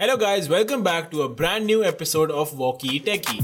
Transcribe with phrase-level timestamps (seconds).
[0.00, 3.38] Hello, guys, welcome back to a brand new episode of Walkie Techie.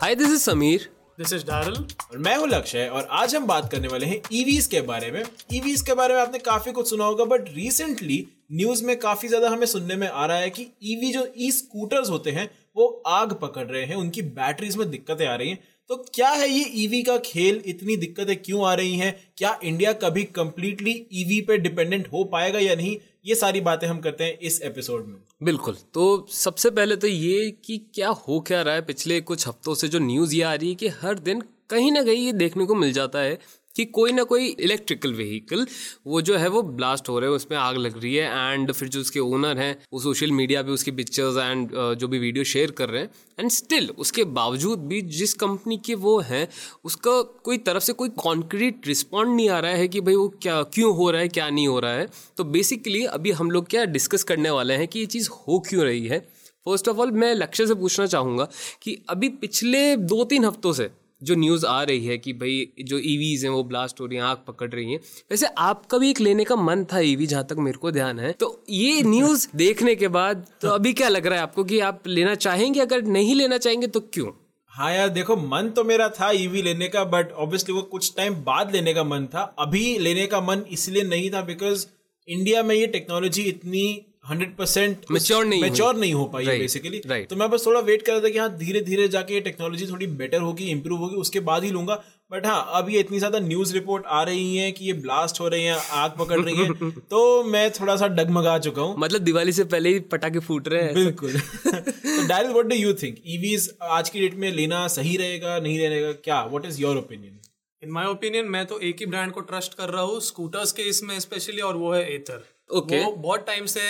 [0.00, 0.86] Hi, this is Samir.
[1.18, 4.66] This is Daryl और मैं हूँ लक्ष्य और आज हम बात करने वाले हैं ईवीज
[4.66, 5.22] के बारे में।
[5.54, 8.18] ईवीज के बारे में आपने काफ़ी कुछ सुना होगा बट रिसेंटली
[8.52, 12.10] न्यूज़ में काफ़ी ज़्यादा हमें सुनने में आ रहा है कि ईवी जो ई स्कूटर्स
[12.10, 15.96] होते हैं वो आग पकड़ रहे हैं उनकी बैटरीज में दिक्कतें आ रही हैं। तो
[16.14, 17.62] क्या है ये ईवी का खेल?
[17.66, 19.14] इतनी दिक्कतें क्यों आ रही हैं?
[19.38, 22.96] क्या इंडिया कभी कंप्लीटली ईवी पे डिपेंडेंट हो पाएगा या नहीं?
[23.26, 27.50] ये सारी बातें हम करते हैं इस एपिसोड में। बिल्कुल। तो सबसे पहले तो ये
[27.64, 30.68] कि क्या हो क्या रहा है पिछले कुछ हफ्तों से जो न्यूज़ ये आ रही
[30.68, 31.40] है कि हर दिन
[31.70, 33.38] कहीं ना कहीं ये देखने को मिल जाता है
[33.76, 35.66] कि कोई ना कोई इलेक्ट्रिकल व्हीकल
[36.06, 38.88] वो जो है वो ब्लास्ट हो रहे हैं, उसमें आग लग रही है एंड फिर
[38.88, 42.70] जो उसके ओनर हैं, वो सोशल मीडिया पे उसकी पिक्चर्स एंड जो भी वीडियो शेयर
[42.72, 46.46] कर रहे हैं एंड स्टिल उसके बावजूद भी जिस कंपनी के वो हैं,
[46.84, 50.62] उसका कोई तरफ़ से कोई कॉन्क्रीट रिस्पॉन्ड नहीं आ रहा है कि भाई वो क्या,
[50.64, 53.84] क्यों हो रहा है, क्या नहीं हो रहा है। तो बेसिकली अभी हम लोग क्या
[53.86, 56.18] डिस्कस करने वाले हैं कि ये चीज़ हो क्यों रही है।
[56.66, 58.48] फ़र्स्ट ऑफ़ ऑल मैं लक्ष्य से पूछना चाहूँगा
[58.82, 60.90] कि अभी पिछले दो तीन हफ्तों से
[61.22, 64.24] जो न्यूज़ आ रही है कि भाई जो ईवीज हैं वो ब्लास्ट हो रही हैं
[64.24, 67.56] आग पकड़ रही हैं। वैसे आपका भी एक लेने का मन था ईवी जहाँ तक
[67.58, 71.36] मेरे को ध्यान है। तो ये न्यूज़ देखने के बाद तो अभी क्या लग रहा
[71.36, 72.80] है आपको कि आप लेना चाहेंगे?
[72.80, 74.30] अगर नहीं लेना चाहेंगे तो क्यों?
[74.70, 78.34] हाँ यार देखो मन तो मेरा था ईवी लेने का बट ऑब्वियसली वो कुछ टाइम
[78.34, 81.86] बाद लेने का मन था। अभी लेने का मन इसलिए नहीं था बिकॉज़
[82.28, 83.84] इंडिया में ये टेक्नोलॉजी इतनी
[84.24, 87.28] हंड्रेड परसेंट Mature नहीं मेच्योर नहीं हो पाई Right, बेसिकली right.
[87.30, 89.86] तो मैं बस थोड़ा वेट कर रहा था कि हाँ धीरे धीरे जाके ये टेक्नोलॉजी
[89.86, 91.94] थोड़ी बेटर होगी इंप्रूव होगी उसके बाद ही लूँगा।
[92.32, 95.48] बट हाँ अब ये इतनी ज़्यादा न्यूज़ रिपोर्ट आ रही है कि ये ब्लास्ट हो
[95.48, 99.52] रही है आग पकड़ रही है तो मैं थोड़ा सा डगमगा चुका हूँ। मतलब दिवाली
[99.52, 101.32] से पहले ही पटाखे फूट रहे हैं। बिल्कुल।
[101.66, 105.78] तो direct what do you think EVs आज की डेट में लेना सही रहेगा नहीं
[105.78, 106.12] रहेगा?
[106.12, 106.42] क्या?
[106.44, 107.38] What is your opinion
[107.82, 110.82] in my opinion मैं तो एक ही ब्रांड को ट्रस्ट कर रहा हूँ स्कूटर्स के
[110.88, 112.98] इसमें स्पेशली और वो है एथर Okay.
[113.04, 113.80] वो बहुत टाइम से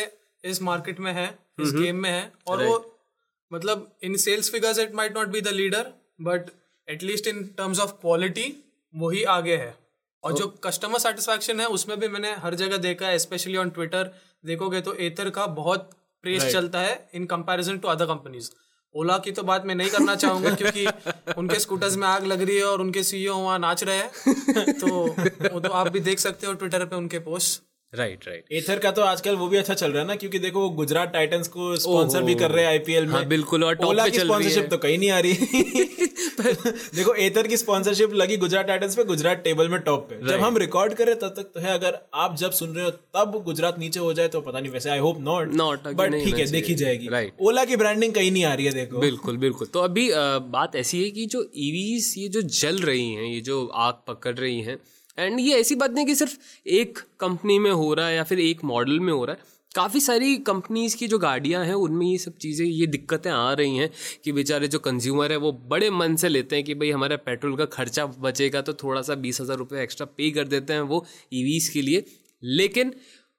[0.44, 2.98] इस मार्केट में है इस गेम में है और वो
[3.52, 6.50] मतलब in sales figures it might not be the leader but
[6.88, 8.64] at least in terms of quality
[8.94, 9.78] वही आगे है।
[10.24, 14.14] और जो कस्टमर सेटिस्फैक्शन है उसमें भी मैंने हर जगह देखा है स्पेशली ऑन ट्विटर
[14.46, 15.90] देखोगे तो एथर का बहुत
[16.22, 18.50] प्रेस चलता है in comparison to other companies
[18.94, 20.86] Ola की तो बात मैं नहीं करना चाहूँगा क्योंकि
[21.38, 24.88] उनके स्कूटर्स में आग लग रही है और उनके सीईओ वहाँ नाच रहे हैं। तो
[25.54, 28.90] वो तो आप भी देख सकते हो ट्विटर पे उनके पोस्ट राइट राइट एथर का
[28.90, 31.74] तो आजकल वो भी अच्छा चल रहा है ना क्योंकि देखो वो गुजरात टाइटंस को
[31.76, 34.98] स्पॉन्सर भी कर रहे हैं आईपीएल में। हाँ, बिल्कुल, और ओला की स्पॉन्सरशिप तो कहीं
[34.98, 35.32] नहीं आ रही।
[36.96, 40.56] देखो एथर की स्पॉन्सरशिप लगी गुजरात टाइटंस पे गुजरात टेबल में टॉप पे। जब हम
[40.58, 43.78] रिकॉर्ड कर रहे तब तक तो है अगर आप जब सुन रहे हो तब गुजरात
[43.78, 46.74] नीचे हो जाए तो पता नहीं वैसे आई होप नॉट आगे बट ठीक है देखी
[46.74, 47.40] जाएगी। Right.
[47.40, 50.08] ओला की ब्रांडिंग कहीं नहीं आ रही है देखो। बिल्कुल बिल्कुल। तो अभी
[50.48, 54.34] बात ऐसी है कि जो ईवीज ये जो जल रही हैं ये जो आग पकड़
[54.34, 54.78] रही हैं
[55.18, 56.36] एंड ये ऐसी बात नहीं कि सिर्फ़
[56.66, 60.00] एक कंपनी में हो रहा है या फिर एक मॉडल में हो रहा है। काफ़ी
[60.00, 63.90] सारी कंपनीज़ की जो गाड़ियाँ हैं, उनमें ये सब चीज़ें, ये दिक्कतें आ रही हैं
[64.24, 67.56] कि बेचारे जो कंज्यूमर है, वो बड़े मन से लेते हैं कि भाई हमारा पेट्रोल
[67.56, 71.04] का खर्चा बचेगा तो थोड़ा सा बीस हज़ार रुपये एक्स्ट्रा पे कर देते हैं वो
[71.32, 72.04] ईवीज के लिए।
[72.42, 72.92] लेकिन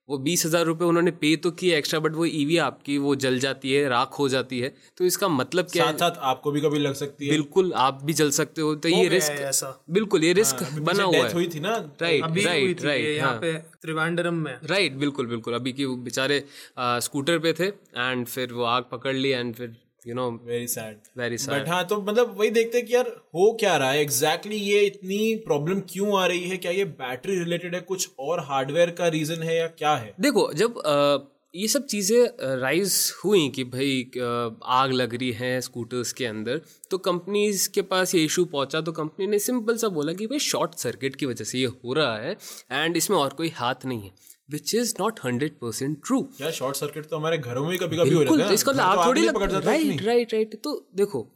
[0.09, 3.37] वो बीस हज़ार रुपये उन्होंने पे तो किए एक्स्ट्रा बट वो ईवी आपकी वो जल
[3.39, 5.91] जाती है राख हो जाती है। तो इसका मतलब क्या है?
[5.91, 8.89] साथ साथ आपको भी कभी लग सकती है। बिल्कुल आप भी जल सकते हो। तो
[8.89, 12.41] ये रिस्क ऐसा। बिल्कुल ये रिस्क हाँ, बना हुआ है। हुई थी ना। राइट अभी
[12.41, 15.95] हुई राइट थी राइट यहाँ हाँ। पे त्रिवेंद्रम में। राइट बिल्कुल बिल्कुल। अभी की वो
[16.03, 16.43] बेचारे
[16.79, 19.75] स्कूटर पे थे एंड फिर वो आग पकड़ ली एंड फिर
[20.05, 23.51] you know very sad very but हाँ तो मतलब वही देखते हैं कि यार हो
[23.59, 24.01] क्या रहा है?
[24.01, 26.57] एग्जैक्टली exactly ये इतनी प्रॉब्लम क्यों आ रही है?
[26.57, 27.81] क्या ये बैटरी रिलेटेड है?
[27.81, 30.13] कुछ और हार्डवेयर का रीजन है या क्या है?
[30.19, 32.93] देखो जब अ, ये सब चीज़ें राइज
[33.23, 34.01] हुई कि भाई
[34.73, 36.61] आग लग रही है स्कूटर्स के अंदर
[36.91, 40.39] तो कंपनीज़ के पास ये इशू पहुँचा तो कंपनी ने सिंपल सा बोला कि भाई
[40.47, 42.35] शॉर्ट सर्किट की वजह से ये हो रहा है
[42.71, 44.11] एंड इसमें और कोई हाथ नहीं है।
[44.53, 48.13] Which is not hundred percent true यार शॉर्ट सर्किट तो हमारे घरों में कभी कभी
[48.13, 51.27] हो जाता है इसका घर तो आग थोड़ी राइट राइट राइट तो देखो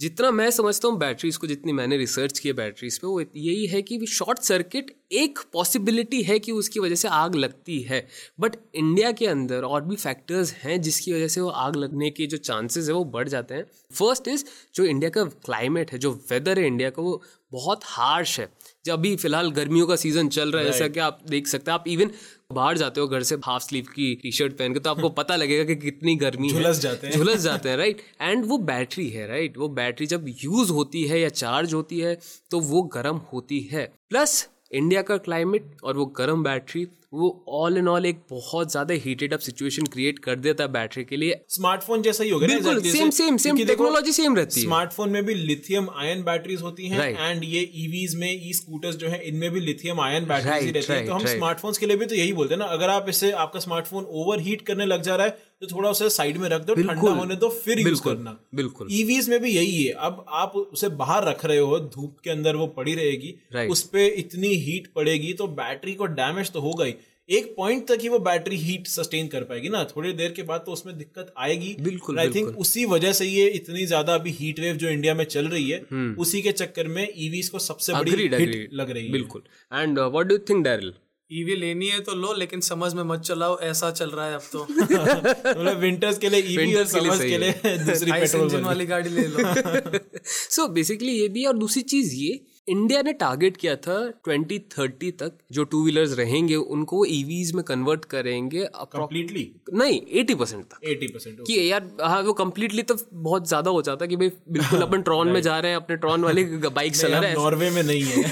[0.00, 3.66] जितना मैं समझता हूँ बैटरीज को जितनी मैंने रिसर्च की है बैटरीज पे वो यही
[3.66, 8.00] है कि शॉर्ट सर्किट एक पॉसिबिलिटी है कि उसकी वजह से आग लगती है।
[8.40, 12.26] बट इंडिया के अंदर और भी फैक्टर्स हैं जिसकी वजह से वो आग लगने के
[12.26, 13.64] जो चांसेस है वो बढ़ जाते हैं।
[13.94, 14.44] फ़र्स्ट इज़
[14.74, 17.20] जो इंडिया का क्लाइमेट है जो वेदर है इंडिया का वो
[17.52, 18.48] बहुत हार्श है।
[18.88, 21.84] अभी फ़िलहाल गर्मियों का सीज़न चल रहा है जैसा कि आप देख सकते हैं। आप
[21.88, 22.10] इवन
[22.52, 25.36] बाहर जाते हो घर से हाफ़ स्लीव की टी शर्ट पहन के तो आपको पता
[25.36, 29.08] लगेगा कि कितनी गर्मी है। झुलस जाते हैं। झुलस जाते हैं राइट एंड वो बैटरी
[29.08, 32.18] है राइट वो बैटरी जब यूज़ होती है या चार्ज होती है
[32.50, 37.28] तो वो गर्म होती है। प्लस इंडिया का क्लाइमेट और वो गर्म बैटरी वो
[37.58, 41.16] ऑल इन ऑल एक बहुत ज़्यादा हीटेड अप सिचुएशन क्रिएट कर देता है बैटरी के
[41.16, 45.10] लिए। स्मार्टफ़ोन जैसा ही हो गया बिल्कुल same same same technology same रहती है। स्मार्टफ़ोन
[45.10, 49.22] में भी लिथियम आयन बैटरीज होती हैं एंड ये ईवीज में ई स्कूटर्स जो है
[49.28, 52.14] इनमें भी लिथियम आयन बैटरीज ही रहती है। तो हम स्मार्टफ़ोन के लिए भी तो
[52.14, 55.26] यही बोलते हैं ना अगर आप इसे आपका स्मार्टफ़ोन ओवर हीट करने लग जा रहा
[55.26, 58.88] है तो थोड़ा उसे साइड में रख दो ठंडा होने दो फिर यूज़ करना। बिल्कुल।
[58.92, 62.56] ईवीज में भी यही है। अब आप उसे बाहर रख रहे हो धूप के अंदर
[62.56, 63.70] वो पड़ी रहेगी Right.
[63.70, 66.94] उस पे इतनी हीट पड़ेगी तो बैटरी को डैमेज तो होगा ही।
[67.30, 70.62] एक पॉइंट तक ही वो बैटरी हीट सस्टेन कर पाएगी ना। थोड़ी देर के बाद
[70.66, 74.60] तो उसमें दिक्कत आएगी। बिल्कुल, आई थिंक उसी वजह से ये इतनी ज़्यादा अभी हीट
[74.60, 77.92] वेव जो इंडिया में चल रही है हम्म। उसी के चक्कर में ईवीज को सबसे
[77.92, 79.42] बड़ी हिट लग रही है। बिल्कुल।
[79.74, 80.92] And what do think Daryl
[81.32, 84.42] EV लेनी है तो लो लेकिन समझ में मत चलाओ ऐसा चल रहा है अब
[84.52, 88.86] तो। मतलब विंटर्स के लिए ईवी और Winters के लिए के लिए दूसरी पेट्रोल वाली
[88.86, 89.38] गाड़ी ले लो।
[90.50, 93.96] सो बेसिकली ये भी और दूसरी चीज़ ये इंडिया ने टारगेट किया था
[94.28, 99.44] 2030 तक जो टू व्हीलर्स रहेंगे उनको ईवीज में कन्वर्ट करेंगे कंप्लीटली
[99.74, 103.82] नहीं 80 परसेंट तक। एटी परसेंट कि यार हाँ वो कंप्लीटली तो बहुत ज़्यादा हो
[103.82, 107.18] जाता कि भाई बिल्कुल अपन ट्रॉन में जा रहे हैं अपने ट्रॉन वाली बाइक चला
[107.18, 108.22] रहे हैं। नॉर्वे में नहीं है।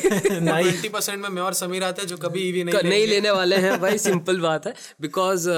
[0.41, 3.57] ट्वेंटी परसेंट में मैं और समीर आते हैं जो कभी ईवी नहीं नहीं लेने वाले
[3.57, 5.49] हैं भाई सिंपल बात है। बिकॉज़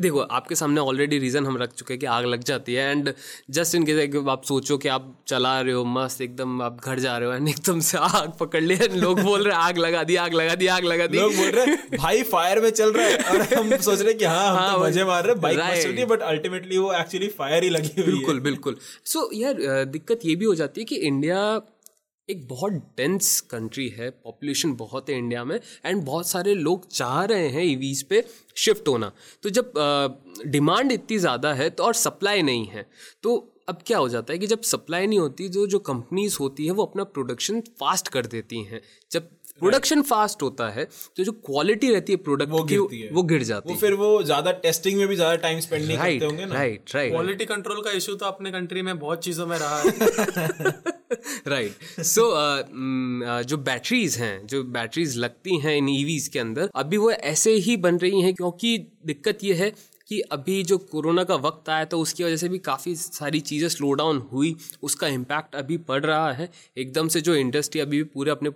[0.00, 3.12] देखो आपके सामने ऑलरेडी रीजन हम रख चुके हैं कि आग लग जाती है। एंड
[3.50, 7.16] जस्ट इन केस आप सोचो कि आप चला रहे हो मस्त एकदम आप घर जा
[7.18, 10.34] रहे हो एंड एकदम से आग पकड़ लिया। लोग बोल रहे आग लगा दी आग
[10.34, 13.40] लगा दी आग लगा दी। लोग बोल रहे भाई फायर में चल रहा है। और
[13.54, 15.82] हम सोच रहे कि हाँ हाँ, तो मज़े मार रहे हैं। बाइक.
[15.82, 18.76] चल रही है बट अल्टीमेटली वो एक्चुअली फायर ही लगी हुई है। बिल्कुल बिल्कुल।
[19.06, 21.60] सो यार दिक्कत ये भी हो जाती है कि इंडिया
[22.28, 27.24] एक बहुत डेंस कंट्री है। पॉपुलेशन बहुत है इंडिया में एंड बहुत सारे लोग चाह
[27.24, 28.22] रहे हैं ईवीज पे
[28.56, 29.10] शिफ्ट होना।
[29.42, 29.72] तो जब
[30.46, 32.86] डिमांड इतनी ज़्यादा है तो और सप्लाई नहीं है।
[33.22, 33.34] तो
[33.70, 36.72] अब क्या हो जाता है कि जब सप्लाई नहीं होती जो जो कंपनीज़ होती है
[36.72, 38.80] वो अपना प्रोडक्शन फास्ट कर देती हैं।
[39.12, 39.28] जब
[39.60, 40.84] प्रोडक्शन फास्ट होता है
[41.16, 43.94] तो जो क्वालिटी रहती है प्रोडक्ट वो गिरती है। वो गिर जाती वो है। फिर
[43.94, 47.44] वो ज़्यादा टेस्टिंग में भी ज़्यादा टाइम स्पेंड नहीं करते होंगे ना। राइट राइट क्वालिटी
[47.46, 49.90] कंट्रोल का इशू तो अपने कंट्री में बहुत चीज़ों में रहा है।
[51.48, 52.24] राइट सो
[53.44, 57.76] जो बैटरीज हैं जो बैटरीज लगती हैं इन ईवीज के अंदर अभी वो ऐसे ही
[57.78, 58.76] बन रही हैं क्योंकि
[59.06, 59.72] दिक्कत ये है
[60.10, 63.68] कि अभी जो कोरोना का वक्त आया तो उसकी वजह से भी काफ़ी सारी चीज़ें
[63.68, 68.08] स्लो डाउन हुई उसका इम्पैक्ट अभी पड़ रहा है। एकदम से जो इंडस्ट्री अभी भी
[68.14, 68.50] पूरे अपने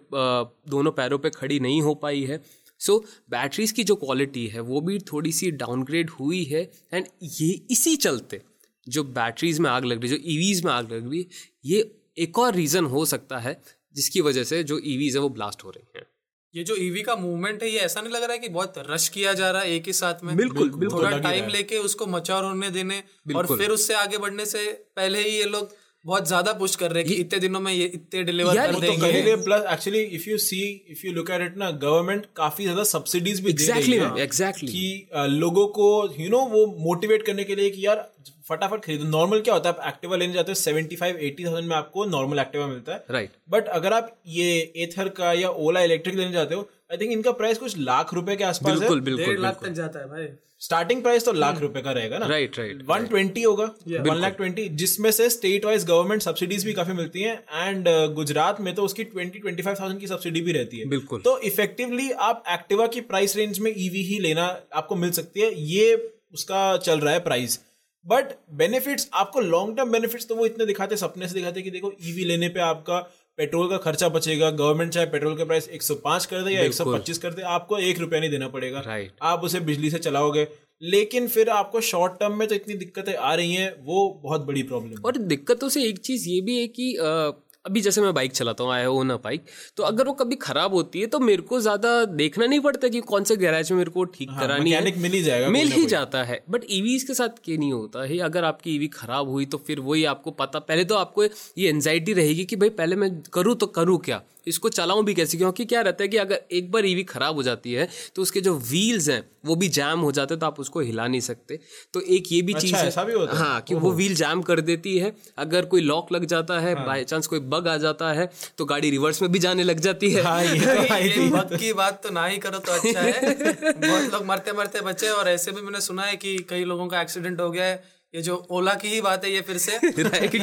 [0.71, 2.41] दोनों पैरों पे खड़ी नहीं हो पाई है।
[2.81, 6.63] सो so, बैटरीज की जो क्वालिटी है वो भी थोड़ी सी डाउनग्रेड हुई है
[6.95, 8.41] एंड ये इसी चलते
[8.87, 11.27] जो बैटरीज में आग लग रही जो ईवीज में आग लग रही
[11.65, 13.61] ये एक और रीज़न हो सकता है
[13.97, 16.07] जिसकी वजह से जो ईवीज है वो ब्लास्ट हो रही हैं।
[16.55, 19.09] ये जो ईवी का मूवमेंट है ये ऐसा नहीं लग रहा है कि बहुत रश
[19.09, 20.37] किया जा रहा है एक ही साथ में?
[20.37, 23.03] बिल्कुल, बिल्कुल, थोड़ा टाइम लेके उसको मचा होने देने
[23.37, 24.67] और फिर उससे आगे बढ़ने से
[24.97, 25.75] पहले ही ये लोग
[26.05, 28.81] बहुत ज़्यादा पुश कर रहे हैं कि इतने दिनों में ये इतने डिलीवर कर वो
[28.81, 30.61] तो देंगे। Plus actually if you see
[30.91, 34.23] if you look at it ना गवर्नमेंट काफ़ी ज़्यादा सब्सिडीज भी दे रही एग्जैक्टली है
[34.23, 38.09] एग्जैक्टली कि लोगों को यू नो वो मोटिवेट करने के लिए कि यार
[38.49, 41.69] फटाफट खरीदो। नॉर्मल क्या होता है आप एक्टिवा लेने जाते हो सेवेंटी फाइव एटी थाउज़ेंड
[41.69, 43.43] में आपको नॉर्मल एक्टिवा मिलता है। Right right.
[43.51, 44.51] बट अगर आप ये
[44.85, 48.37] एथर का या ओला इलेक्ट्रिक लेने जाते हो आई थिंक इनका प्राइस कुछ लाख रुपए
[48.37, 50.27] के आसपास बिल्कुल है। बिल्कुल डेढ़ लाख तक जाता है भाई।
[50.61, 53.65] स्टार्टिंग प्राइस तो लाख रुपए का रहेगा ना। राइट राइट वन ट्वेंटी होगा।
[54.03, 58.61] वन लाख ट्वेंटी जिसमें से स्टेट वाइज गवर्नमेंट सब्सिडीज भी काफ़ी मिलती हैं एंड गुजरात
[58.61, 62.11] में तो उसकी ट्वेंटी ट्वेंटी फाइव थाउज़ेंड की सब्सिडी भी रहती है। बिल्कुल। तो इफेक्टिवली
[62.23, 65.95] आप एक्टिवा की प्राइस रेंज में ईवी ही लेना आपको मिल सकती है। ये
[66.35, 67.61] उसका चल रहा है प्राइस
[68.07, 71.93] बट बेनिफिट्स आपको लॉन्ग टर्म बेनिफिट्स तो वो इतने दिखाते सपने से दिखाते कि देखो
[72.05, 72.99] ईवी लेने पे आपका
[73.37, 77.33] पेट्रोल का खर्चा बचेगा गवर्नमेंट चाहे पेट्रोल का प्राइस 105 कर दे या 125 कर
[77.33, 79.19] दे आपको एक रुपया नहीं देना पड़ेगा। Right.
[79.23, 80.49] आप उसे बिजली से चलाओगे।
[80.83, 84.63] लेकिन फिर आपको शॉर्ट टर्म में तो इतनी दिक्कतें आ रही हैं वो बहुत बड़ी
[84.63, 87.33] प्रॉब्लम और दिक्कतों से एक चीज़ ये भी है कि अ,
[87.67, 89.45] अभी जैसे मैं बाइक चलाता हूँ आई ओन अ बाइक
[89.77, 93.01] तो अगर वो कभी खराब होती है तो मेरे को ज़्यादा देखना नहीं पड़ता कि
[93.01, 95.87] कौन से गैराज में मेरे को ठीक हाँ, करानी है। मिल ही जाएगा मिल ही
[95.87, 98.05] जाता है बट ईवी के साथ ये नहीं होता?
[98.05, 101.69] है अगर आपकी ईवी खराब हुई तो फिर वही आपको पता पहले तो आपको ये
[101.69, 104.23] एनजाइटी रहेगी कि भाई पहले मैं करूँ तो करूँ क्या?
[104.47, 105.39] इसको चलाऊं भी कैसे?
[105.39, 108.41] क्योंकि क्या रहता है कि अगर एक बार ईवी खराब हो जाती है तो उसके
[108.41, 111.59] जो व्हील्स हैं वो भी जैम हो जाते हैं तो आप उसको हिला नहीं सकते।
[111.95, 113.39] तो एक ये भी अच्छा, चीज़ है। ऐसा भी होता है?
[113.39, 116.87] हाँ कि वो व्हील जैम कर देती है। अगर कोई लॉक लग जाता है हाँ।
[116.87, 120.11] बाई चांस कोई बग आ जाता है तो गाड़ी रिवर्स में भी जाने लग जाती
[120.11, 124.13] है। हाँ ये तो वक्त की बात तो ना ही करो तो अच्छा है। बहुत
[124.13, 127.41] लोग मरते मरते बचे और ऐसे भी मैंने सुना है कि कई लोगों का एक्सीडेंट
[127.41, 127.83] हो गया है।
[128.15, 129.79] ये जो ओला की ही बात है ये फिर से
[130.29, 130.39] कि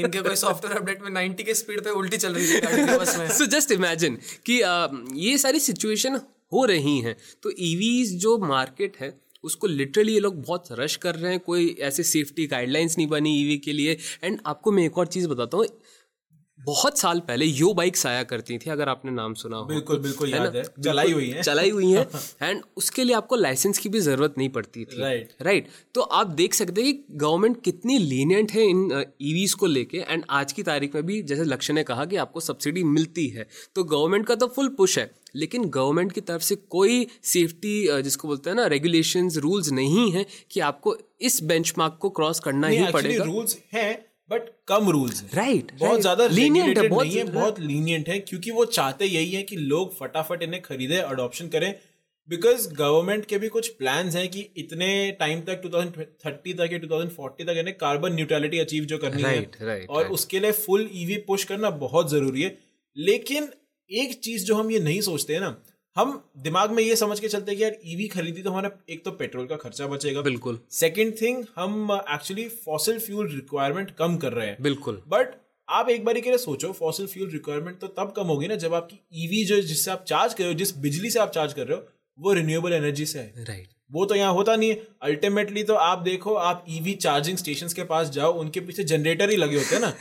[0.00, 3.28] इनके कोई सॉफ्टवेयर अपडेट में 90 के स्पीड पे उल्टी चल रही है बस में।
[3.28, 6.20] सो जस्ट इमेजिन कि आ, ये सारी सिचुएशन
[6.52, 11.14] हो रही हैं तो ईवीज जो मार्केट है उसको लिटरली ये लोग बहुत रश कर
[11.14, 14.98] रहे हैं कोई ऐसे सेफ्टी गाइडलाइंस नहीं बनी ईवी के लिए। एंड आपको मैं एक
[14.98, 15.66] और चीज़ बताता हूँ
[16.64, 20.30] बहुत साल पहले यो बाइक्स आया करती थी अगर आपने नाम सुना हो। बिल्कुल बिल्कुल
[20.30, 22.08] याद है। चलाई हुई है। चलाई हुई है।
[22.42, 25.42] एंड उसके लिए आपको लाइसेंस की भी ज़रूरत नहीं पड़ती थी। Right.
[25.42, 29.98] राइट तो आप देख सकते हैं कि गवर्नमेंट कितनी लीनियंट है इन ईवीज को लेके।
[29.98, 33.48] एंड आज की तारीख में भी जैसे लक्ष्य ने कहा कि आपको सब्सिडी मिलती है।
[33.74, 38.28] तो गवर्नमेंट का तो फुल पुश है। लेकिन गवर्नमेंट की तरफ़ से कोई सेफ्टी जिसको
[38.28, 42.86] बोलते हैं ना रेगुलेशंस रूल्स नहीं है कि आपको इस बेंचमार्क को क्रॉस करना ही
[42.92, 47.60] पड़ेगा। रूल्स हैं बट कम रूल्स राइट बहुत ज़्यादा लीनियंट है बहुत नहीं है बहुत
[47.60, 51.74] लीनियंट है क्योंकि वो चाहते यही है कि लोग फटाफट इन्हें खरीदे अडॉप्शन करें।
[52.28, 57.44] बिकॉज़ गवर्नमेंट के भी कुछ प्लान हैं कि इतने टाइम तक 2030 तक या 2040
[57.44, 60.14] तक इन्हें कार्बन न्यूट्रलिटी अचीव जो करनी Right, है। Right, और right.
[60.14, 62.58] उसके लिए फुल ईवी पुश करना बहुत ज़रूरी है।
[62.96, 63.48] लेकिन
[63.90, 65.50] एक चीज़ जो हम ये नहीं सोचते हैं ना
[65.96, 69.04] हम दिमाग में ये समझ के चलते हैं कि यार ईवी खरीदी तो हमारा एक
[69.04, 74.32] तो पेट्रोल का खर्चा बचेगा। बिल्कुल। सेकेंड थिंग हम एक्चुअली फॉसिल फ्यूल रिक्वायरमेंट कम कर
[74.32, 75.34] रहे हैं। बिल्कुल। बट
[75.68, 78.74] आप एक बार के लिए सोचो फॉसिल फ्यूल रिक्वायरमेंट तो तब कम होगी ना जब
[78.74, 81.66] आपकी ईवी जो जिससे आप चार्ज कर रहे हो जिस बिजली से आप चार्ज कर
[81.66, 81.86] रहे हो
[82.18, 85.98] वो रिन्यूएबल एनर्जी से है। राइट वो तो यहाँ होता नहीं है। अल्टीमेटली तो आप
[85.98, 89.82] देखो आप ईवी चार्जिंग स्टेशन के पास जाओ उनके पीछे जनरेटर ही लगे होते हैं
[89.82, 89.92] ना।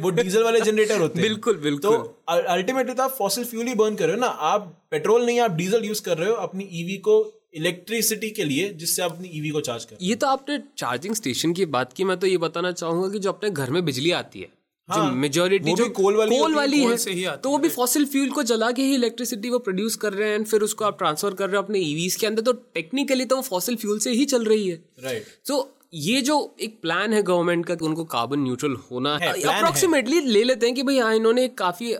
[0.02, 3.74] वो डीजल वाले जनरेटर होते हैं। बिल्कुल बिल्कुल। तो अल्टीमेटली तो आप फॉसिल फ्यूल ही
[3.74, 6.68] बर्न कर रहे हो ना। आप पेट्रोल नहीं आप डीजल यूज़ कर रहे हो अपनी
[6.72, 7.16] ईवी को
[7.54, 11.52] इलेक्ट्रिसिटी के लिए जिससे आप अपनी ईवी को चार्ज कर ये तो आपने चार्जिंग स्टेशन
[11.52, 14.40] की बात की। मैं तो ये बताना चाहूँगा कि जो अपने घर में बिजली आती
[14.40, 14.48] है
[14.88, 18.04] जो मेजोरिटी जो कोल वाली कोल वाली कोल है से ही तो वो भी फॉसिल
[18.06, 20.98] फ्यूल को जला के ही इलेक्ट्रिसिटी वो प्रोड्यूस कर रहे हैं एंड फिर उसको आप
[20.98, 24.10] ट्रांसफ़र कर रहे हो अपने ईवीज के अंदर तो टेक्निकली तो वो फॉसिल फ्यूल से
[24.10, 28.04] ही चल रही है। राइट तो ये जो एक प्लान है गवर्नमेंट का कि उनको
[28.04, 31.94] कार्बन न्यूट्रल होना है है, है। अप्रोक्सीमेटली ले लेते हैं कि भाई हाँ इन्होंने काफ़ी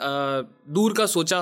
[0.72, 1.40] दूर का सोचा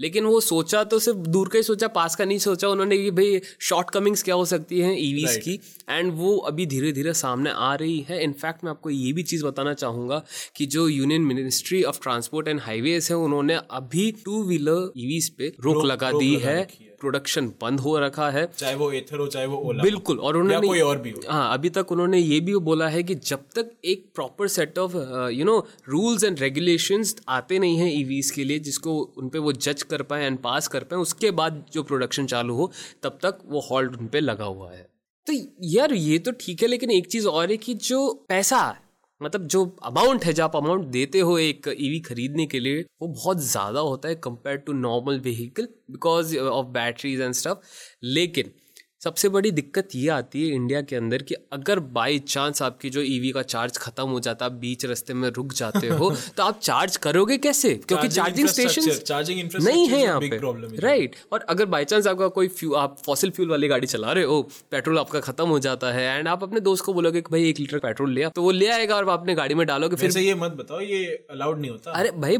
[0.00, 3.10] लेकिन वो सोचा तो सिर्फ़ दूर का ही सोचा पास का नहीं सोचा उन्होंने कि
[3.10, 5.44] भाई शॉर्ट कमिंग्स क्या हो सकती हैं ईवीज Right.
[5.44, 5.60] की
[5.90, 9.44] एंड वो अभी धीरे धीरे सामने आ रही है इनफैक्ट मैं आपको ये भी चीज़
[9.44, 10.22] बताना चाहूँगा
[10.56, 15.52] कि जो union ministry of transport and highways है उन्होंने अभी टू व्हीलर ईवीज पे
[15.60, 18.90] रोक लगा रोक दी लगा है रखी है। प्रोडक्शन बंद हो रखा है। चाहे वो
[18.92, 21.92] एथर हो चाहे वो ओला बिल्कुल और उन्होंने कोई और भी हो। हाँ अभी तक
[21.92, 24.96] उन्होंने ये भी बोला है कि जब तक एक proper set of
[25.32, 25.58] you know
[25.88, 30.02] rules and regulations आते नहीं हैं ईवीज के लिए जिसको उन पे वो जज कर
[30.04, 32.70] पाए एंड पास कर पाए उसके बाद जो प्रोडक्शन चालू हो
[33.02, 34.86] तब तक वो हॉल्ट उन पे लगा हुआ है।
[35.26, 35.32] तो
[35.68, 38.58] यार ये तो ठीक है लेकिन एक चीज़ और है कि जो पैसा
[39.20, 43.08] मतलब जो अमाउंट है, जो आप अमाउंट देते हो एक ईवी खरीदने के लिए, वो
[43.08, 47.58] बहुत ज़्यादा होता है compare to normal vehicle because of batteries and stuff
[48.04, 48.52] लेकिन
[49.04, 53.00] सबसे बड़ी दिक्कत ये आती है इंडिया के अंदर कि अगर बाई चांस आपकी जो
[53.00, 56.60] ईवी का चार्ज खत्म हो जाता है बीच रास्ते में रुक जाते हो तो आप
[56.60, 57.74] चार्ज करोगे कैसे?
[57.88, 62.48] क्योंकि चार्जिंग स्टेशन infrastructure नहीं है यहाँ पे। राइट और अगर बाई चांस आपका कोई
[62.48, 66.18] फ्यू आप फॉसिल फ्यूल वाली गाड़ी चला रहे हो पेट्रोल आपका खत्म हो जाता है
[66.18, 68.68] एंड आप अपने दोस्त को बोलोगे कि भाई एक लीटर पेट्रोल लिया तो वो ले
[68.68, 71.90] आएगा और आप अपने गाड़ी में डालोगे फिर ये मत बताओ ये अलाउड नहीं होता।
[71.90, 72.38] अरे भाई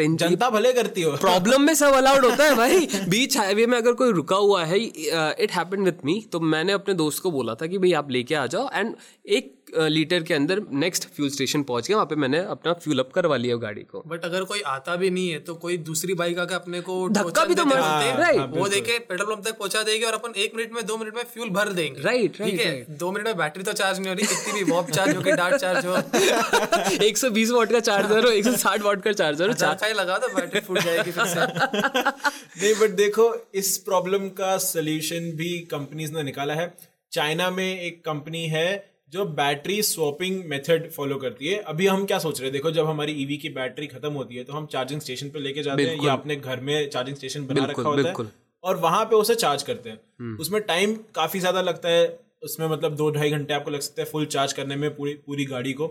[0.00, 3.76] अग- जनता भले करती हो। प्रॉब्लम में सब अलाउड होता है भाई। बीच हाईवे में
[3.78, 7.54] अगर कोई रुका हुआ है इट हैपन विथ मी तो मैंने अपने दोस्त को बोला
[7.54, 8.94] था कि भाई आप लेके आ जाओ। एंड
[9.26, 13.10] एक लीटर के अंदर नेक्स्ट फ्यूल स्टेशन पहुँच गया वहाँ पे मैंने अपना फ्यूल अप
[13.14, 16.38] करवा लिया गाड़ी को। बट अगर कोई आता भी नहीं है तो कोई दूसरी बाइक
[16.38, 17.82] आके अपने को धक्का भी तो मार-
[18.18, 20.96] रहते हैं। वो देके पेट्रोल पंप तक पहुँचा देगी और अपन एक मिनट में दो
[20.96, 22.96] मिनट में फ्यूल भर देंगे। Right, ठीक है?
[22.98, 25.32] दो मिनट में बैटरी तो चार्ज नहीं हो रही कितनी भी वॉप चार्ज हो कि
[25.32, 25.96] डार्ट चार्ज हो।
[27.06, 30.60] 120 वॉट का चार्जर हो 160 वॉट का चार्जर हो चाका ही लगा दो बैटरी
[30.60, 31.40] फूट जाएगी फिर से।
[32.62, 36.72] नहीं बट देखो इस प्रॉब्लम का सोल्यूशन भी कंपनीज़ ने निकाला है।
[37.12, 38.68] चाइना में एक कंपनी है
[39.12, 42.52] जो बैटरी स्वैपिंग मेथड फॉलो करती है। अभी हम क्या सोच रहे हैं?
[42.52, 45.62] देखो जब हमारी ईवी की बैटरी खत्म होती है तो हम चार्जिंग स्टेशन पे लेके
[45.62, 48.30] जाते हैं या अपने घर में चार्जिंग स्टेशन बना रखा होता है
[48.64, 52.04] और वहाँ पे उसे चार्ज करते हैं। उसमें टाइम काफ़ी ज़्यादा लगता है।
[52.42, 55.44] उसमें मतलब दो ढाई घंटे आपको लग सकता है फुल चार्ज करने में पूरी पूरी
[55.44, 55.86] गाड़ी को।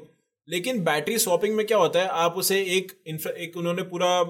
[0.47, 2.91] लेकिन बैटरी स्वैपिंग में क्या होता है आप उसे एक
[3.37, 4.23] एक उन्होंने पूरा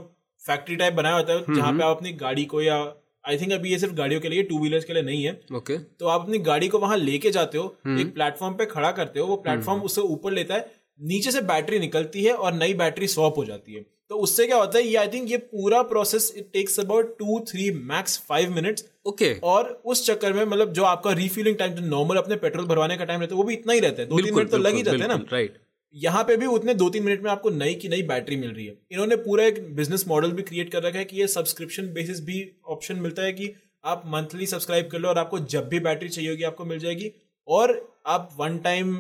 [0.43, 2.77] फैक्ट्री टाइप बनाया होता है जहाँ पे आप अपनी गाड़ी को या
[3.25, 5.74] आई थिंक अभी ये सिर्फ़ गाड़ियों के लिए टू व्हीलर्स के लिए नहीं है। Okay
[5.74, 5.86] okay.
[6.00, 9.27] तो आप अपनी गाड़ी को वहाँ लेके जाते हो एक प्लेटफॉर्म पे खड़ा करते हो
[9.27, 13.38] वो प्लेटफॉर्म उससे ऊपर लेता है नीचे से बैटरी निकलती है और नई बैटरी स्वैप
[13.38, 16.50] हो जाती है। तो उससे क्या होता है ये आई थिंक ये पूरा process it
[16.53, 21.12] takes about two three max five minutes okay और उस चक्कर में मतलब जो आपका
[21.13, 23.79] रिफिलिंग टाइम जो नॉर्मल अपने पेट्रोल भरवाने का टाइम रहता है वो भी इतना ही
[23.79, 25.58] रहता है। दो तीन मिनट तो लग ही जाते हैं ना। राइट
[25.96, 28.66] यहाँ पे भी उतने दो तीन मिनट में आपको नई की नई बैटरी मिल रही
[28.66, 32.22] है। इन्होंने पूरा एक बिज़नेस मॉडल भी क्रिएट कर रखा है कि ये सब्सक्रिप्शन बेसिस
[32.22, 33.54] भी ऑप्शन मिलता है कि
[33.86, 37.12] आप मंथली सब्सक्राइब कर लो और आपको जब भी बैटरी चाहिए होगी आपको मिल जाएगी।
[37.48, 37.72] और
[38.08, 38.96] आप वन टाइम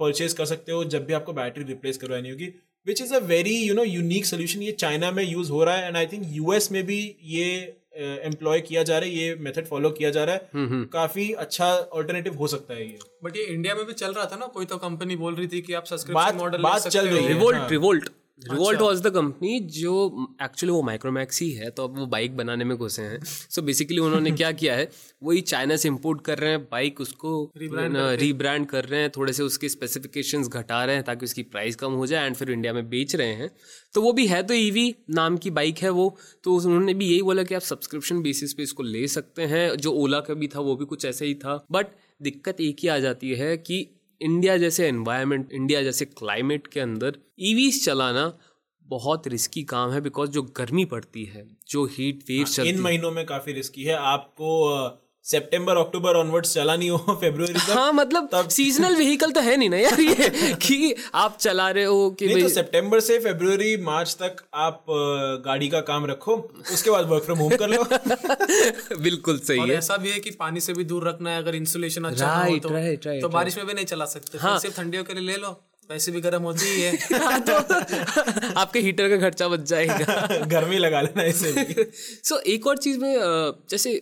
[0.00, 2.46] परचेज कर सकते हो जब भी आपको बैटरी रिप्लेस करवानी होगी
[2.86, 5.86] which is a very you know unique solution ये चाइना में यूज़ हो रहा है
[5.86, 7.46] एंड आई थिंक यूएस में भी ये
[7.98, 10.50] एम्प्लॉय किया जा रहा है ये मेथड फॉलो किया जा रहा है।
[10.84, 14.36] काफ़ी अच्छा ऑल्टरनेटिव हो सकता है ये। बट ये इंडिया में भी चल रहा था
[14.36, 17.22] ना कोई तो कंपनी बोल रही थी कि आप बात- सब्सक्रिप्शन मॉडल बात चल रही
[17.22, 18.08] है। Revolt revolt
[18.40, 19.92] revolt was the company जो
[20.42, 23.98] एक्चुअली वो माइक्रोमैक्स ही है तो अब वो बाइक बनाने में घुसे हैं। सो बेसिकली
[23.98, 24.88] उन्होंने क्या किया है
[25.22, 29.42] वही चाइना से इम्पोर्ट कर रहे हैं बाइक उसको रीब्रांड कर रहे हैं थोड़े से
[29.42, 32.88] उसके स्पेसिफिकेशन घटा रहे हैं ताकि उसकी प्राइस कम हो जाए एंड फिर इंडिया में
[32.90, 33.50] बेच रहे हैं।
[33.94, 37.22] तो वो भी है तो ईवी नाम की बाइक है वो। तो उन्होंने भी यही
[37.22, 40.60] बोला कि आप सब्सक्रिप्शन बेसिस पे इसको ले सकते हैं। जो ओला का भी था
[40.60, 41.86] वो भी कुछ ऐसे ही था। बट
[42.22, 43.86] दिक्कत एक ही आ जाती है कि
[44.20, 48.38] इंडिया जैसे एनवायरनमेंट इंडिया जैसे क्लाइमेट के अंदर ईवीज चलाना
[48.86, 53.10] बहुत रिस्की काम है बिकॉज़ जो गर्मी पड़ती है जो हीट वेव चलती इन महीनों
[53.10, 54.50] में काफ़ी रिस्की है। आपको
[55.28, 59.56] सितंबर अक्टूबर ऑनवर्ड्स चला नहीं हो फेब्रुवरी तक हाँ मतलब तब सीजनल व्हीकल तो है
[59.56, 63.76] नहीं ना यार ये कि आप चला रहे हो कि नहीं तो सितंबर से फेब्रुवरी
[63.82, 64.84] मार्च तक आप
[65.44, 66.36] गाड़ी का काम रखो
[66.72, 67.84] उसके बाद वर्क फ्रॉम होम कर लो।
[69.02, 71.54] बिल्कुल सही और है। ऐसा भी है कि पानी से भी दूर रखना है अगर
[71.54, 74.76] इंसुलेशन अच्छा हो तो राइट राइट तो बारिश में भी नहीं चला सकते हाँ। सिर्फ़
[74.76, 75.58] ठंडियों के लिए ले लो
[75.90, 77.52] वैसे भी गर्म होती ही है। हाँ, तो
[78.60, 81.84] आपके हीटर का खर्चा बच जाएगा। गर्मी लगा लेना इसे भी।
[82.24, 83.14] सो एक और चीज़ में
[83.70, 83.92] जैसे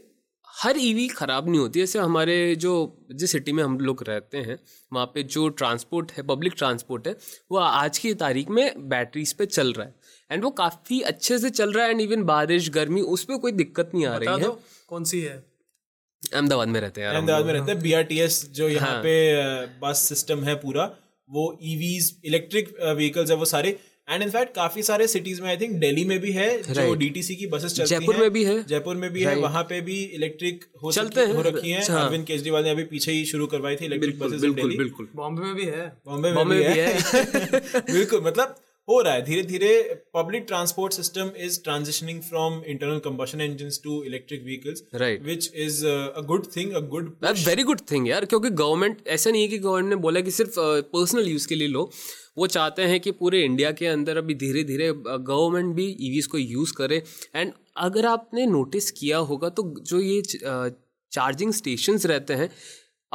[0.56, 2.72] हर ईवी खराब नहीं होती जैसे हमारे जो
[3.12, 4.58] जिस सिटी में हम लोग रहते हैं
[4.92, 7.16] वहाँ पे जो ट्रांसपोर्ट है पब्लिक ट्रांसपोर्ट है
[7.50, 9.94] वो आज की तारीख में बैटरीज पे चल रहा है।
[10.30, 13.52] एंड वो काफ़ी अच्छे से चल रहा है एंड इवन बारिश गर्मी उस पर कोई
[13.52, 14.50] दिक्कत नहीं आ रही है।
[14.88, 15.36] कौन सी है?
[16.34, 20.08] अहमदाबाद में रहते हैं यार। अहमदाबाद में रहते हैं बीआरटीएस जो यहाँ हाँ। पे बस
[20.08, 20.84] सिस्टम है पूरा
[21.28, 25.72] वो ईवीज इलेक्ट्रिक व्हीकल्स है वो सारे एंड इनफैक्ट काफ़ी सारे सिटीज़ में आई थिंक
[25.72, 26.94] दिल्ली में भी है जो.
[26.94, 29.96] डीटीसी की बसेस चलती जयपुर में भी है। जयपुर में भी है वहाँ पे भी
[30.14, 33.46] इलेक्ट्रिक हो चलते हैं। हो रखी है हाँ। अरविंद केजरीवाल ने अभी पीछे ही शुरू
[33.46, 36.94] करवाई थी इलेक्ट्रिक बसेस बिल्कुल बॉम्बे में भी है बॉम्बे में भी है
[37.92, 38.56] बिल्कुल मतलब
[38.88, 39.70] हो रहा है। धीरे धीरे
[40.14, 45.24] public transport system is transitioning from internal combustion engine to electric vehicles Right.
[45.26, 47.10] Which is a good thing a good
[47.46, 50.54] very good thing यार क्योंकि गवर्नमेंट ऐसा नहीं है कि गवर्नमेंट ने बोला कि सिर्फ़
[50.58, 51.90] पर्सनल uh, यूज़ के लिए लो।
[52.38, 56.38] वो चाहते हैं कि पूरे इंडिया के अंदर अभी धीरे धीरे गवर्नमेंट भी ईवीज को
[56.38, 57.02] यूज़ करे।
[57.36, 60.22] एंड अगर आपने नोटिस किया होगा तो जो ये
[61.12, 62.50] चार्जिंग स्टेशंस रहते हैं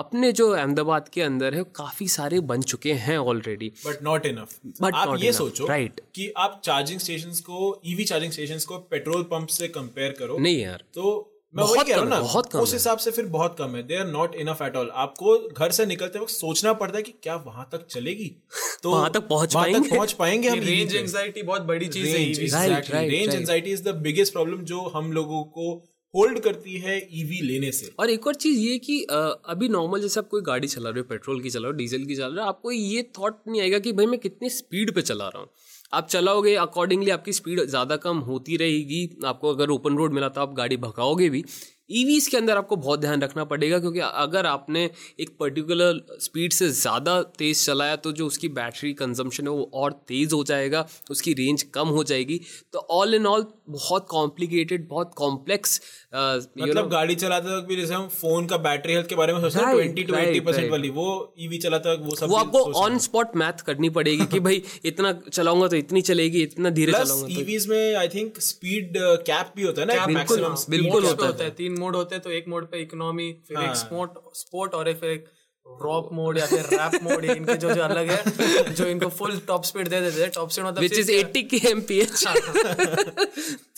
[0.01, 4.59] अपने जो अहमदाबाद के अंदर है काफ़ी सारे बन चुके हैं already but not enough
[4.83, 6.05] But आप ये enough, सोचो राइट right.
[6.15, 10.61] कि आप चार्जिंग स्टेशंस को ईवी चार्जिंग स्टेशंस को पेट्रोल पंप से कंपेयर करो नहीं
[10.61, 13.25] यार। तो मैं बहुत वही कह रहा हूँ ना बहुत कम उस हिसाब से फिर
[13.25, 16.73] बहुत कम है। They are not enough at all आपको घर से निकलते वक्त सोचना
[16.73, 18.27] पड़ता है कि क्या वहाँ तक चलेगी?
[18.83, 22.55] तो वहाँ तक पहुँच वहाँ पाएँगे। तक पहुँच पाएँगे हम रेंज एंजाइटी बहुत बड़ी चीज़
[22.55, 23.35] है range.
[23.35, 25.83] Anxiety is the biggest problem जो हम लोगों को
[26.13, 30.19] होल्ड करती है ईवी लेने से। और एक और चीज़ ये कि अभी नॉर्मल जैसे
[30.19, 32.35] आप कोई गाड़ी चला रहे हो, पेट्रोल की चला रहे हो, डीजल की चला रहे
[32.35, 35.49] हो, आपको ये थॉट नहीं आएगा कि भाई मैं कितनी स्पीड पे चला रहा हूँ।
[35.93, 40.41] आप चलाओगे अकॉर्डिंगली आपकी स्पीड ज़्यादा कम होती रहेगी, आपको अगर ओपन रोड मिला तो
[40.41, 41.43] आप गाड़ी भगाओगे भी।
[41.91, 46.69] ईवीज के अंदर आपको बहुत ध्यान रखना पड़ेगा क्योंकि अगर आपने एक पर्टिकुलर स्पीड से
[46.71, 51.33] ज़्यादा तेज़ चलाया तो जो उसकी बैटरी कंजम्पशन है वो और तेज़ हो जाएगा उसकी
[51.33, 52.39] रेंज कम हो जाएगी।
[52.73, 55.79] तो ऑल इन ऑल बहुत कॉम्प्लिकेटेड बहुत कॉम्प्लेक्स
[56.15, 59.59] मतलब गाड़ी चलाते वक्त भी जैसे हम फ़ोन का बैटरी हेल्थ के बारे में सोचते
[59.59, 61.07] हैं ट्वेंटी टू एटी परसेंट वाली वो
[61.39, 65.11] ईवी चलाते वक्त वो सब वो आपको ऑन स्पॉट मैथ करनी पड़ेगी कि भाई इतना
[65.23, 69.63] चलाऊँगा तो इतनी चलेगी इतना धीरे चलाऊँगा तो। ईवीज में आई थिंक स्पीड कैप भी
[69.63, 72.47] होता है ना बिल्कुल, मैक्सिमम बिल्कुल है। होता है। तीन मोड होते हैं तो एक
[72.47, 75.29] मोड पे इकोनॉमी फिर हाँ। एक स्पोर्ट स्पोर्ट और फिर एक
[75.67, 79.63] रॉक मोड या फिर रैप मोड इनके जो जो अलग है जो इनको फुल टॉप
[79.65, 82.23] स्पीड दे देते हैं टॉप स्पीड मतलब विच इज़ सिर्फ- 80 के एमपीएच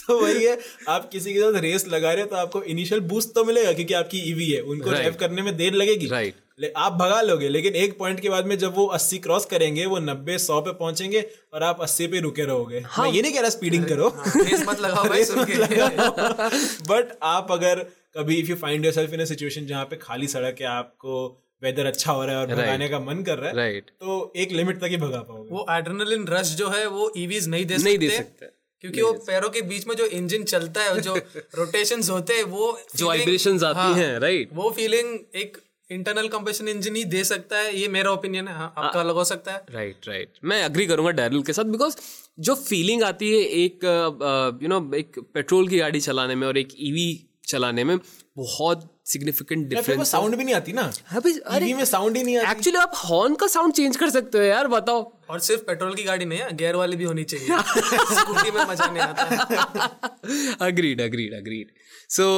[0.07, 0.57] तो वही है
[0.89, 3.93] आप किसी के साथ रेस लगा रहे हो तो आपको इनिशियल बूस्ट तो मिलेगा क्योंकि
[3.95, 4.95] आपकी ईवी है उनको Right.
[4.95, 6.41] ड्राइव करने में देर लगेगी Right.
[6.59, 9.85] ले, आप भगा लोगे लेकिन एक पॉइंट के बाद में जब वो 80 क्रॉस करेंगे
[9.85, 13.33] वो 90 100 पे पहुँचेंगे और आप 80 पे रुके रहोगे। हाँ। मैं ये नहीं
[13.33, 15.53] कह रहा स्पीडिंग करो। रेस मत लगाओ भाई सुन के।
[16.93, 17.79] बट आप अगर
[18.17, 22.11] कभी if you find yourself in situation जहाँ पे खाली सड़क है आपको वेदर अच्छा
[22.11, 22.63] हो रहा है और right.
[22.63, 25.65] भगाने का मन कर रहा है राइट तो एक लिमिट तक ही भगा पाओगे। वो
[25.71, 28.45] एड्रेनलिन रश जो है वो ईवीज नहीं दे नहीं दे सकते सकते।
[28.81, 31.15] क्योंकि वो पैरों के बीच में जो इंजन चलता है जो
[31.55, 35.57] रोटेशंस होते हैं वो जो वाइब्रेशंस आती हाँ, हैं राइट वो फीलिंग एक
[35.91, 39.23] इंटरनल कंप्रेशन इंजन ही दे सकता है ये मेरा ओपिनियन है। हाँ, आपका अलग हो
[39.23, 40.43] सकता है। Right right, right right.
[40.43, 41.97] मैं अग्री करूँगा डैरिल के साथ बिकॉज़
[42.39, 46.47] जो फीलिंग आती है एक यू नो you know, एक पेट्रोल की गाड़ी चलाने में
[46.47, 47.97] और एक ईवी चलाने में
[48.37, 50.91] बहुत सिग्निफिकेंट डिफरेंस साउंड भी नहीं आती ना।
[51.47, 54.43] अरे में साउंड ही नहीं आती। एक्चुअली आप हॉर्न का साउंड चेंज कर सकते हो
[54.43, 57.47] यार बताओ। और सिर्फ़ पेट्रोल की गाड़ी नहीं है गेयर वाली भी होनी चाहिए।
[58.19, 61.71] स्कूटी में मज़ा नहीं आता। अग्रीड अग्रीड अग्रीड
[62.09, 62.29] सो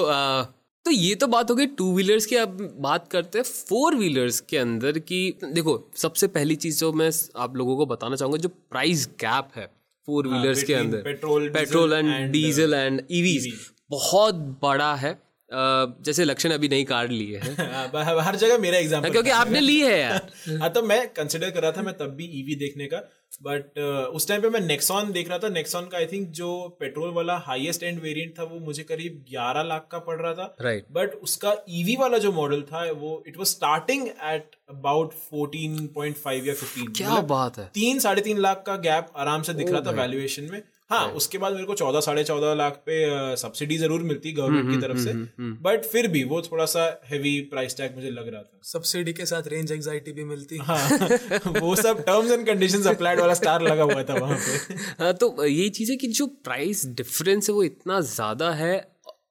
[0.85, 4.39] तो ये तो बात हो गई टू व्हीलर्स की अब बात करते हैं फोर व्हीलर्स
[4.39, 8.49] के अंदर की। देखो सबसे पहली चीज़ जो मैं आप लोगों को बताना चाहूँगा जो
[8.49, 9.65] प्राइस गैप है
[10.07, 13.53] फोर व्हीलर्स के अंदर petrol, petrol and diesel and EVs
[13.91, 15.17] बहुत बड़ा है।
[15.49, 19.79] जैसे लक्षण अभी नई कार ली है। हाँ, हर जगह मेरा एग्ज़ाम्पल क्योंकि आपने ली
[19.79, 22.97] है यार। हाँ तो मैं कंसिडर कर रहा था मैं तब भी ईवी देखने का।
[23.43, 26.77] बट uh, उस टाइम पे मैं नेक्सॉन देख रहा था। नेक्सॉन का आई थिंक जो
[26.79, 30.55] पेट्रोल वाला हाईएस्ट एंड वेरिएंट था वो मुझे करीब 11 लाख का पड़ रहा था।
[30.61, 30.95] Right right.
[30.95, 36.53] बट उसका ईवी वाला जो मॉडल था वो it was starting at about 14.5 या
[36.53, 39.81] 15 क्या बात है। तीन साढ़े तीन लाख का गैप आराम से दिख oh रहा
[39.81, 42.95] था वैल्यूएशन में। हाँ उसके बाद मेरे को चौदह साढ़े चौदह लाख पे
[43.37, 45.13] सब्सिडी ज़रूर मिलती गवर्नमेंट की तरफ़ से
[45.61, 49.25] बट फिर भी वो थोड़ा सा हेवी प्राइस टैग मुझे लग रहा था। सब्सिडी के
[49.25, 50.77] साथ रेंज एंजाइटी भी मिलती। हाँ
[51.61, 55.45] वो सब टर्म्स एंड कंडीशंस अप्लाइड वाला स्टार लगा हुआ था वहाँ पे। हाँ तो
[55.45, 58.75] यही चीज़ है कि जो प्राइस डिफरेंस है वो इतना ज़्यादा है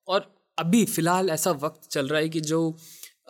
[0.09, 2.77] और अभी फ़िलहाल ऐसा वक्त चल रहा है कि जो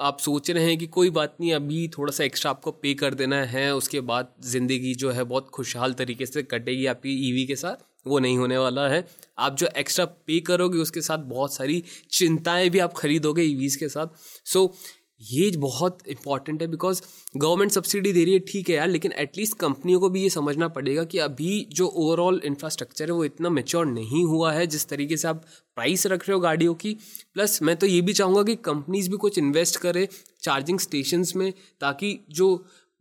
[0.01, 3.15] आप सोच रहे हैं कि कोई बात नहीं अभी थोड़ा सा एक्स्ट्रा आपको पे कर
[3.15, 7.57] देना है उसके बाद ज़िंदगी जो है बहुत खुशहाल तरीके से कटेगी आपकी ईवी के
[7.57, 9.07] साथ। वो नहीं होने वाला है।
[9.39, 13.89] आप जो एक्स्ट्रा पे करोगे उसके साथ बहुत सारी चिंताएँ भी आप खरीदोगे ईवीज़ के
[13.89, 14.07] साथ।
[14.45, 14.73] सो so,
[15.21, 17.01] ये बहुत इंपॉर्टेंट है बिकॉज़
[17.37, 20.69] गवर्नमेंट सब्सिडी दे रही है ठीक है यार लेकिन एटलीस्ट कंपनियों को भी ये समझना
[20.69, 25.17] पड़ेगा कि अभी जो ओवरऑल इंफ्रास्ट्रक्चर है वो इतना मेच्योर नहीं हुआ है जिस तरीके
[25.17, 25.45] से आप
[25.77, 26.97] प्राइस रख रहे हो गाड़ियों की।
[27.35, 30.07] प्लस मैं तो ये भी चाहूँगा कि कंपनीज़ भी कुछ इन्वेस्ट करें
[30.43, 32.55] चार्जिंग स्टेशन में ताकि जो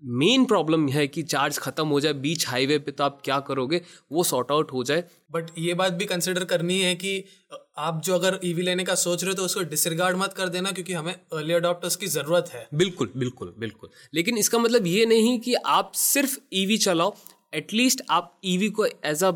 [0.04, 3.82] मेन प्रॉब्लम है कि चार्ज खत्म हो जाए बीच हाईवे पे तो आप क्या करोगे?
[4.12, 7.24] वो सॉर्ट आउट हो जाए। बट ये बात भी कंसिडर करनी है कि
[7.78, 10.72] आप जो अगर ईवी लेने का सोच रहे हो तो उसको डिसरिगार्ड मत कर देना
[10.72, 15.40] क्योंकि हमें अर्ली अडॉप्टर्स की ज़रूरत है। बिल्कुल बिल्कुल बिल्कुल। लेकिन इसका मतलब ये नहीं
[15.40, 17.16] कि आप सिर्फ़ ईवी चलाओ
[17.54, 19.32] एटलीस्ट आप ईवी को as a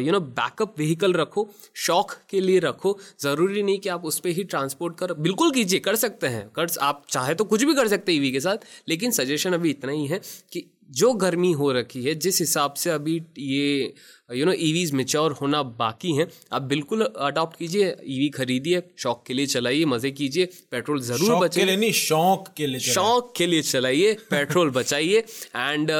[0.00, 4.28] you know backup vehicle रखो शौक के लिए रखो। ज़रूरी नहीं कि आप उस पर
[4.30, 7.88] ही ट्रांसपोर्ट करो। बिल्कुल कीजिए कर सकते हैं। कर आप चाहे तो कुछ भी कर
[7.88, 10.20] सकते हैं ईवी के साथ लेकिन सजेशन अभी इतना ही है
[10.52, 13.94] कि जो गर्मी हो रखी है जिस हिसाब से अभी ये
[14.30, 19.34] यू नो ईवीज मेच्योर होना बाकी हैं आप बिल्कुल अडॉप्ट कीजिए ईवी खरीदिए शौक के
[19.34, 24.70] लिए चलाइए मज़े कीजिए पेट्रोल ज़रूर बचाइए। शौक के लिए शौक के लिए चलाइए पेट्रोल
[24.70, 25.24] बचाइए
[25.56, 25.90] एंड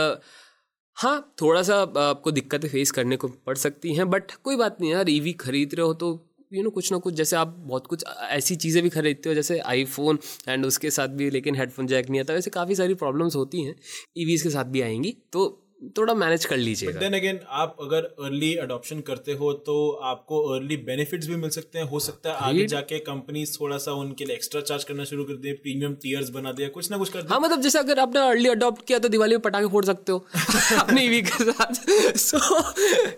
[0.96, 4.90] हाँ थोड़ा सा आपको दिक्कतें फेस करने को पड़ सकती हैं बट कोई बात नहीं
[4.90, 6.10] यार ईवी खरीद रहे हो तो
[6.52, 9.28] यू you नो know, कुछ ना कुछ जैसे आप बहुत कुछ ऐसी चीज़ें भी खरीदते
[9.28, 12.94] हो जैसे आईफोन एंड उसके साथ भी लेकिन हेडफोन जैक नहीं आता वैसे काफ़ी सारी
[12.94, 13.74] प्रॉब्लम्स होती हैं
[14.18, 15.61] ईवीज़ के साथ भी आएँगी तो
[15.98, 20.76] थोड़ा मैनेज कर लीजिएगा। देन अगेन आप अगर अर्ली अडॉप्शन करते हो तो आपको अर्ली
[20.76, 24.34] बेनिफिट्स भी मिल सकते हैं। हो सकता है आगे जाके कंपनी थोड़ा सा उनके लिए
[24.36, 27.40] एक्स्ट्रा चार्ज करना शुरू कर दे प्रीमियम टीयर्स बना दे कुछ ना कुछ कर हाँ
[27.40, 30.26] मतलब जैसे अगर आपने अर्ली अडॉप्ट किया तो दिवाली में पटाखे फोड़ सकते हो।
[30.78, 31.74] अपने ईवी के साथ।
[32.16, 32.74] सो so,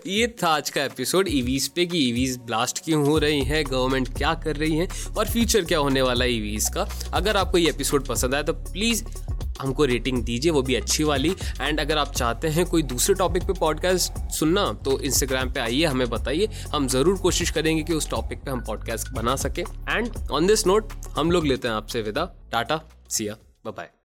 [0.07, 3.63] ये था आज का एपिसोड ईवीज पे कि ईवीज ब्लास्ट क्यों हो रही है?
[3.63, 4.87] गवर्नमेंट क्या कर रही है?
[5.17, 6.89] और फ्यूचर क्या होने वाला है ईवीज का?
[7.13, 9.03] अगर आपको ये एपिसोड पसंद आया तो प्लीज़
[9.61, 13.43] हमको रेटिंग दीजिए, वो भी अच्छी वाली। एंड अगर आप चाहते हैं कोई दूसरे टॉपिक
[13.43, 18.09] पे पॉडकास्ट सुनना तो इंस्टाग्राम पे आइए, हमें बताइए। हम ज़रूर कोशिश करेंगे कि उस
[18.09, 22.01] टॉपिक पे हम पॉडकास्ट बना सकें। एंड ऑन दिस नोट हम लोग लेते हैं आपसे
[22.01, 23.89] विदा। टाटा सिया बाय